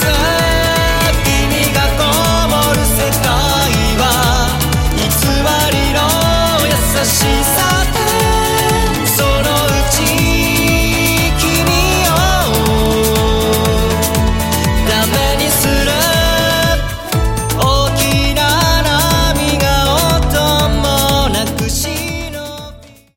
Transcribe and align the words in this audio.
time 0.00 0.37